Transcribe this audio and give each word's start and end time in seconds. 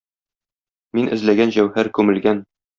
Мин 0.99 1.13
эзләгән 1.19 1.55
җәүһәр 1.59 1.93
күмелгән. 2.01 2.45